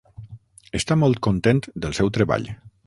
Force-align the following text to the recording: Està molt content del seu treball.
Està 0.79 0.97
molt 1.03 1.21
content 1.29 1.63
del 1.85 1.97
seu 2.01 2.15
treball. 2.19 2.51